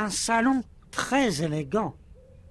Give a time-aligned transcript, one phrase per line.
[0.00, 1.94] un salon très élégant,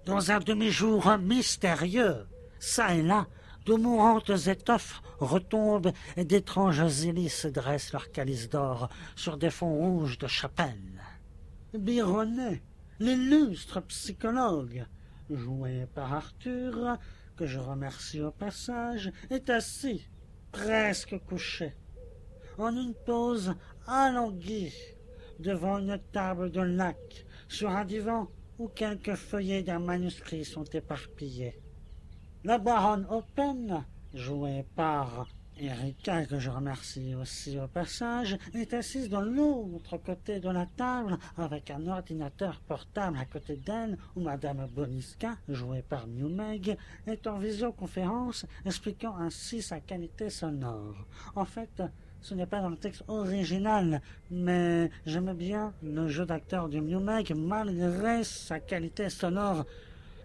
[0.05, 2.27] dans un demi-jour mystérieux.
[2.59, 3.27] Ça et là,
[3.65, 10.19] de mourantes étoffes retombent et d'étranges hélices dressent leurs calices d'or sur des fonds rouges
[10.19, 11.01] de chapelle.
[11.73, 12.61] Bironnet,
[12.99, 14.85] l'illustre psychologue,
[15.29, 16.97] joué par Arthur,
[17.35, 20.07] que je remercie au passage, est assis,
[20.51, 21.75] presque couché,
[22.59, 23.55] en une pose
[23.87, 24.73] alanguie,
[25.39, 28.27] devant une table de lac, sur un divan
[28.59, 31.59] où quelques feuillets d'un manuscrit sont éparpillés.
[32.43, 33.83] La baronne Open,
[34.13, 40.49] jouée par Erika, que je remercie aussi au passage, est assise de l'autre côté de
[40.49, 46.77] la table avec un ordinateur portable à côté d'elle où Madame Boniska, jouée par Newmeg,
[47.07, 51.05] est en visioconférence expliquant ainsi sa qualité sonore.
[51.35, 51.83] En fait,
[52.21, 57.33] ce n'est pas dans le texte original, mais j'aime bien le jeu d'acteur du Newmeg
[57.35, 59.65] malgré sa qualité sonore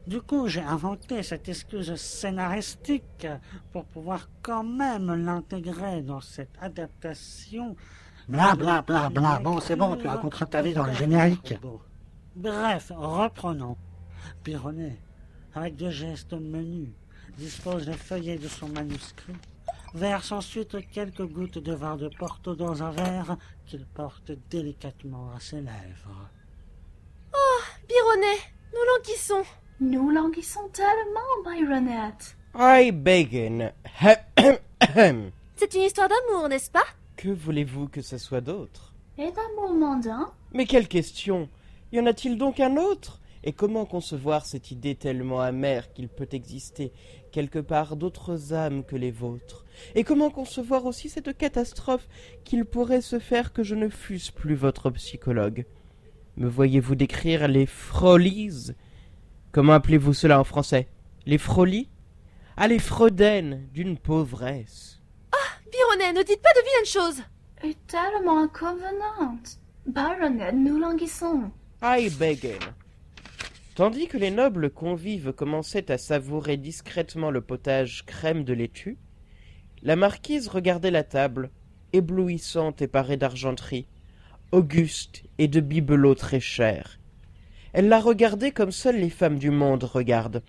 [0.06, 3.26] du coup, j'ai inventé cette excuse scénaristique
[3.72, 7.74] pour pouvoir quand même l'intégrer dans cette adaptation.
[8.28, 9.40] Bla bla bla bla.
[9.42, 11.54] Bon, c'est bon, tu raconteras ta vie dans le générique.
[12.36, 13.78] Bref, reprenons.
[14.42, 14.98] Pironnet,
[15.54, 16.90] avec deux gestes menus,
[17.38, 19.32] dispose les feuillets de son manuscrit,
[19.94, 25.40] verse ensuite quelques gouttes de vin de Porto dans un verre qu'il porte délicatement à
[25.40, 26.28] ses lèvres.
[27.32, 28.40] Oh, Bironnet,
[28.72, 29.42] nous languissons.
[29.80, 32.36] Nous languissons tellement, Byronette.
[32.54, 33.72] Aïe, Bacon.
[35.56, 36.84] C'est une histoire d'amour, n'est-ce pas?
[37.16, 38.92] Que voulez-vous que ce soit d'autre?
[39.18, 40.32] Et d'amour mondain?
[40.52, 41.48] Mais quelle question?
[41.92, 43.20] Y en a-t-il donc un autre?
[43.46, 46.92] Et comment concevoir cette idée tellement amère qu'il peut exister
[47.30, 49.66] quelque part d'autres âmes que les vôtres?
[49.94, 52.08] Et comment concevoir aussi cette catastrophe
[52.44, 55.66] qu'il pourrait se faire que je ne fusse plus votre psychologue?
[56.38, 58.72] Me voyez-vous décrire les frolies
[59.52, 60.88] Comment appelez-vous cela en français?
[61.26, 61.90] Les frolies?
[62.56, 65.02] Ah, les freudaines d'une pauvresse.
[65.32, 67.22] Ah, Bironnet, ne dites pas de vilaines choses
[67.62, 69.60] Et tellement inconvenante.
[69.86, 71.50] Byronette, nous languissons.
[71.82, 72.72] Aïe, Bacon.
[73.74, 78.98] Tandis que les nobles convives commençaient à savourer discrètement le potage crème de laitue,
[79.82, 81.50] la marquise regardait la table,
[81.92, 83.86] éblouissante et parée d'argenterie,
[84.52, 86.98] auguste et de bibelots très chers,
[87.74, 90.44] elle la regardait comme seules les femmes du monde regardent.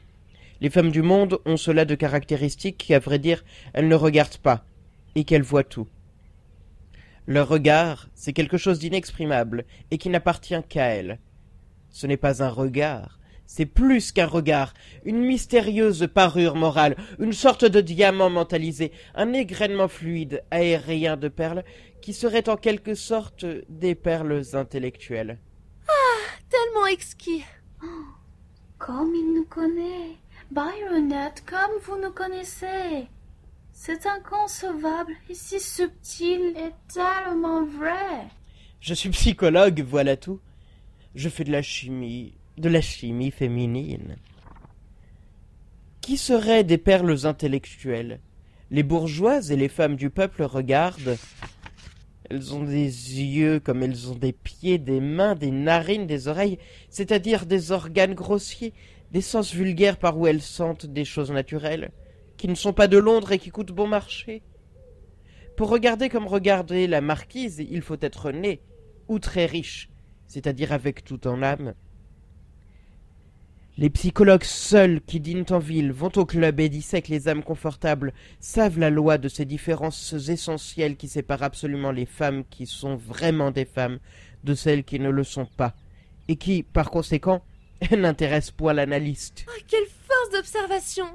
[0.62, 3.44] Les femmes du monde ont cela de caractéristique qu'à vrai dire,
[3.74, 4.64] elles ne regardent pas,
[5.16, 5.88] et qu'elles voient tout.
[7.26, 11.20] Leur regard, c'est quelque chose d'inexprimable, et qui n'appartient qu'à elles.
[11.96, 14.74] Ce n'est pas un regard, c'est plus qu'un regard,
[15.06, 21.64] une mystérieuse parure morale, une sorte de diamant mentalisé, un égrènement fluide, aérien de perles,
[22.02, 25.40] qui serait en quelque sorte des perles intellectuelles
[26.50, 27.44] tellement exquis.
[28.78, 30.18] comme il nous connaît.
[30.52, 33.08] Byronette, comme vous nous connaissez.
[33.72, 38.28] C'est inconcevable et si subtil et tellement vrai.
[38.80, 40.40] Je suis psychologue, voilà tout.
[41.16, 44.18] Je fais de la chimie, de la chimie féminine.
[46.02, 48.20] Qui seraient des perles intellectuelles?
[48.70, 51.18] Les bourgeoises et les femmes du peuple regardent,
[52.30, 56.60] elles ont des yeux comme elles ont des pieds, des mains, des narines, des oreilles,
[56.90, 58.74] c'est-à-dire des organes grossiers,
[59.12, 61.92] des sens vulgaires par où elles sentent des choses naturelles,
[62.36, 64.42] qui ne sont pas de Londres et qui coûtent bon marché.
[65.56, 68.60] Pour regarder comme regarder la marquise, il faut être né,
[69.08, 69.90] ou très riche,
[70.28, 71.74] c'est-à-dire avec tout en âme.
[73.78, 78.14] Les psychologues seuls qui dînent en ville, vont au club et dissèquent les âmes confortables,
[78.40, 83.52] savent la loi de ces différences essentielles qui séparent absolument les femmes qui sont vraiment
[83.52, 84.00] des femmes
[84.46, 85.76] de celles qui ne le sont pas,
[86.30, 87.44] et qui, par conséquent,
[87.92, 89.46] n'intéressent point l'analyste.
[89.50, 91.08] Oh, quelle force d'observation!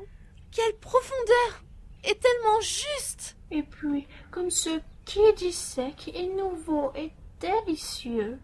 [0.50, 1.64] Quelle profondeur!
[2.04, 3.38] Et tellement juste!
[3.50, 7.10] Et puis, comme ce qui dissèque est nouveau et
[7.40, 8.38] délicieux,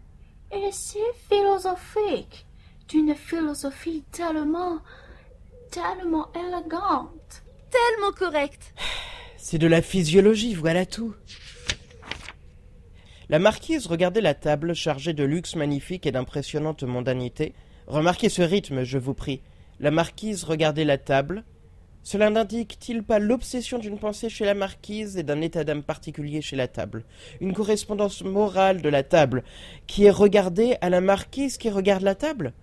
[0.51, 0.99] et si
[1.29, 2.45] philosophique
[2.87, 4.79] d'une philosophie tellement,
[5.71, 7.43] tellement élégante.
[7.69, 8.73] Tellement correcte.
[9.37, 11.13] C'est de la physiologie, voilà tout.
[13.29, 17.53] La marquise regardait la table chargée de luxe magnifique et d'impressionnante mondanité.
[17.87, 19.41] Remarquez ce rythme, je vous prie.
[19.81, 21.43] La marquise regardait la table.
[22.09, 26.55] Cela n'indique-t-il pas l'obsession d'une pensée chez la marquise et d'un état d'âme particulier chez
[26.55, 27.03] la table?
[27.41, 29.43] Une correspondance morale de la table,
[29.87, 32.53] qui est regardée à la marquise qui regarde la table?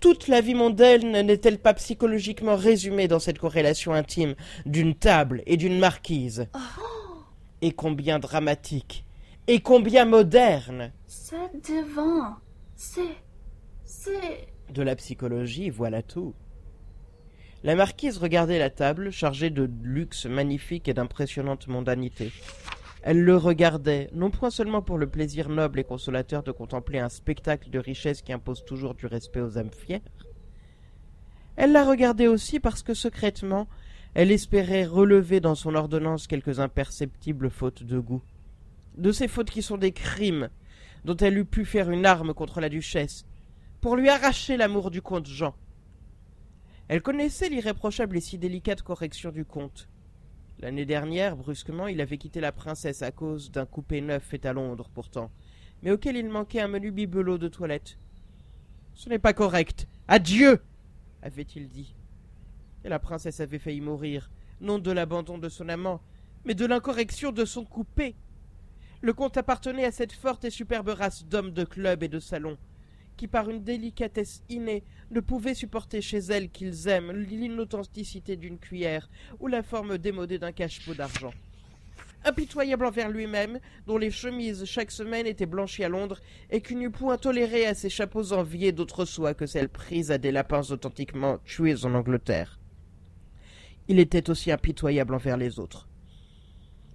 [0.00, 4.34] Toute la vie mondaine n'est-elle pas psychologiquement résumée dans cette corrélation intime
[4.64, 6.46] d'une table et d'une marquise?
[6.54, 7.18] Oh.
[7.60, 9.04] Et combien dramatique
[9.46, 12.34] Et combien moderne C'est devant
[12.76, 13.02] C'est.
[13.84, 14.48] C'est...
[14.72, 16.34] De la psychologie, voilà tout.
[17.62, 22.32] La marquise regardait la table, chargée de luxe magnifique et d'impressionnante mondanité.
[23.02, 27.10] Elle le regardait, non point seulement pour le plaisir noble et consolateur de contempler un
[27.10, 30.00] spectacle de richesse qui impose toujours du respect aux âmes fières.
[31.56, 33.68] Elle la regardait aussi parce que secrètement,
[34.14, 38.22] elle espérait relever dans son ordonnance quelques imperceptibles fautes de goût.
[38.96, 40.48] De ces fautes qui sont des crimes,
[41.04, 43.26] dont elle eût pu faire une arme contre la duchesse,
[43.82, 45.54] pour lui arracher l'amour du comte Jean.
[46.90, 49.88] Elle connaissait l'irréprochable et si délicate correction du comte.
[50.58, 54.52] L'année dernière, brusquement, il avait quitté la princesse à cause d'un coupé neuf fait à
[54.52, 55.30] Londres, pourtant,
[55.84, 57.96] mais auquel il manquait un menu bibelot de toilette.
[58.94, 59.86] Ce n'est pas correct.
[60.08, 60.64] Adieu
[61.22, 61.94] avait-il dit.
[62.84, 64.28] Et la princesse avait failli mourir,
[64.60, 66.00] non de l'abandon de son amant,
[66.44, 68.16] mais de l'incorrection de son coupé.
[69.00, 72.58] Le comte appartenait à cette forte et superbe race d'hommes de club et de salon,
[73.20, 79.10] qui par une délicatesse innée ne pouvaient supporter chez elles qu'ils aiment l'inauthenticité d'une cuillère
[79.40, 81.34] ou la forme démodée d'un cache-pot d'argent.
[82.24, 86.88] Impitoyable envers lui-même, dont les chemises chaque semaine étaient blanchies à Londres, et qui n'eût
[86.88, 91.36] point toléré à ses chapeaux enviés d'autre soie que celles prises à des lapins authentiquement
[91.44, 92.58] tués en Angleterre.
[93.86, 95.89] Il était aussi impitoyable envers les autres.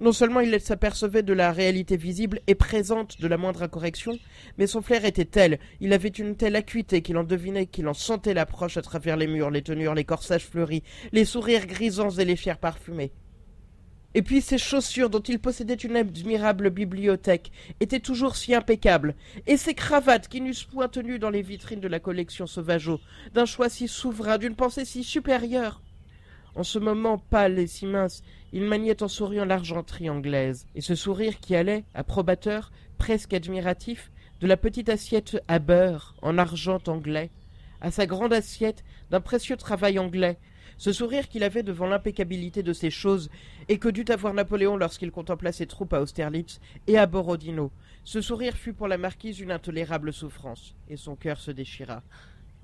[0.02, 4.20] Non seulement il s'apercevait de la réalité visible et présente de la moindre incorrection,
[4.58, 7.94] mais son flair était tel, il avait une telle acuité qu'il en devinait, qu'il en
[7.94, 10.84] sentait l'approche à travers les murs, les tenures, les corsages fleuris,
[11.14, 13.14] les sourires grisants et les fiers parfumés.
[14.16, 19.16] Et puis ses chaussures, dont il possédait une admirable bibliothèque, étaient toujours si impeccables,
[19.48, 23.00] et ses cravates qui n'eussent point tenu dans les vitrines de la collection Sauvageau,
[23.34, 25.82] d'un choix si souverain, d'une pensée si supérieure.
[26.56, 28.24] En ce moment pâle et si mince,
[28.56, 34.48] il maniait en souriant l'argenterie anglaise, et ce sourire qui allait, approbateur, presque admiratif, de
[34.48, 37.32] la petite assiette à beurre en argent anglais,
[37.82, 40.38] à sa grande assiette d'un précieux travail anglais,
[40.78, 43.30] ce sourire qu'il avait devant l'impeccabilité de ces choses,
[43.68, 47.74] et que dut avoir Napoléon lorsqu'il contempla ses troupes à Austerlitz et à Borodino.
[48.06, 52.04] Ce sourire fut pour la marquise une intolérable souffrance, et son cœur se déchira.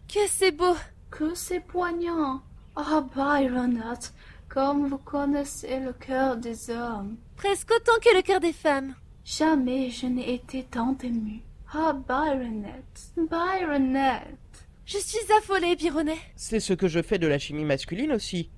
[0.08, 0.78] Que c'est beau
[1.10, 2.42] Que c'est poignant
[2.78, 4.14] Ah, Byronette,
[4.54, 7.16] comme vous connaissez le cœur des hommes.
[7.38, 8.96] Presque autant que le cœur des femmes.
[9.24, 11.42] Jamais je n'ai été tant émue.
[11.74, 14.68] Ah, Byronette, Byronette.
[14.86, 16.18] Je suis affolée, Bironnet.
[16.36, 18.50] C'est ce que je fais de la chimie masculine aussi.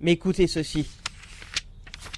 [0.00, 0.88] Mais écoutez ceci.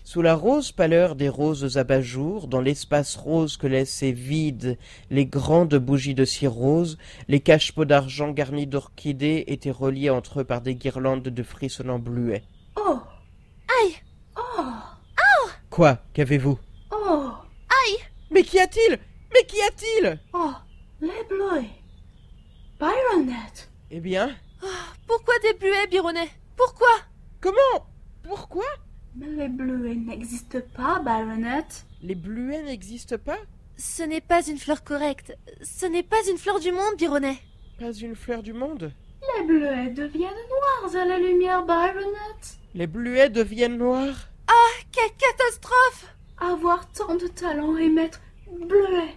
[0.04, 4.78] Sous la rose pâleur des roses abat-jour, dans l'espace rose que laissaient vides
[5.10, 10.44] les grandes bougies de cire rose, les cache-pots d'argent garnis d'orchidées étaient reliés entre eux
[10.44, 12.44] par des guirlandes de frissonnants bluets.
[12.76, 13.00] Oh,
[15.74, 16.56] Quoi Qu'avez-vous?
[16.92, 17.32] Oh,
[18.30, 18.96] Mais qu'y a-t-il?
[19.34, 20.20] Mais qu'y a-t-il?
[20.32, 20.52] Oh,
[21.00, 21.68] les bleuets.
[22.78, 24.36] Byronette, Eh bien,
[25.08, 26.86] Pourquoi des bluets, Bironnet Pourquoi?
[27.40, 27.88] Comment?
[28.22, 28.62] Pourquoi?
[29.16, 31.86] Mais les bleuets n'existent pas, Byronette.
[32.02, 33.38] Les bluets n'existent pas?
[33.76, 35.36] Ce n'est pas une fleur correcte.
[35.64, 37.38] Ce n'est pas une fleur du monde, Bironnet.
[37.80, 38.92] Pas une fleur du monde?
[39.38, 42.60] Les bleuets deviennent noirs à la lumière, Byronette.
[42.74, 44.28] Les bluets deviennent noirs?
[44.92, 46.06] Quelle catastrophe
[46.38, 48.20] Avoir tant de talent et mettre
[48.50, 49.16] bleuet.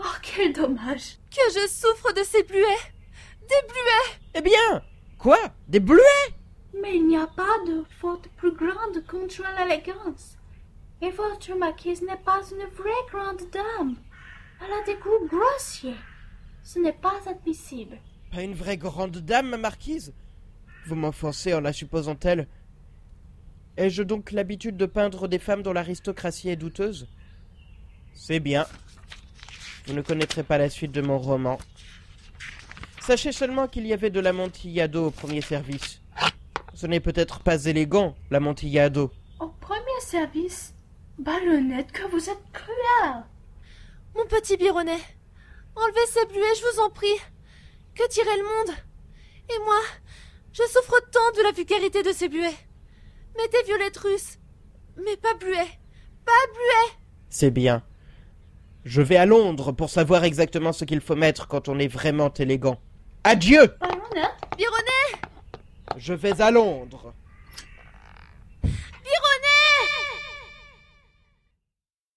[0.00, 1.18] Oh, quel dommage.
[1.30, 2.92] Que je souffre de ces bluets
[3.42, 4.82] Des bluets Eh bien
[5.18, 5.38] Quoi?
[5.66, 6.02] Des bluets?
[6.80, 10.36] Mais il n'y a pas de faute plus grande contre l'élégance.
[11.02, 13.96] Et votre marquise n'est pas une vraie grande dame.
[14.60, 15.96] Elle a des goûts grossiers.
[16.62, 17.98] Ce n'est pas admissible.
[18.32, 20.12] Pas une vraie grande dame, ma marquise?
[20.86, 22.46] Vous m'offensez en la supposant telle.
[23.78, 27.06] Ai-je donc l'habitude de peindre des femmes dont l'aristocratie est douteuse?
[28.12, 28.66] C'est bien.
[29.86, 31.58] Vous ne connaîtrez pas la suite de mon roman.
[33.00, 36.02] Sachez seulement qu'il y avait de l'amontillado au premier service.
[36.74, 39.12] Ce n'est peut-être pas élégant, l'amontillado.
[39.38, 40.74] Au premier service,
[41.16, 43.22] Baronette, que vous êtes cruel.
[44.16, 44.98] Mon petit Bironnet,
[45.76, 47.06] enlevez ces bluets, je vous en prie.
[47.94, 48.76] Que dirait le monde?
[49.50, 49.80] Et moi,
[50.52, 52.67] je souffre tant de la vulgarité de ces bluets.
[53.38, 54.38] Mettez violettes russes,
[54.96, 55.78] mais pas bluets.
[56.24, 56.98] Pas bluets
[57.30, 57.84] C'est bien.
[58.84, 62.34] Je vais à Londres pour savoir exactement ce qu'il faut mettre quand on est vraiment
[62.34, 62.80] élégant.
[63.22, 63.76] Adieu
[64.56, 65.22] Bironnet
[65.96, 67.14] Je vais à Londres.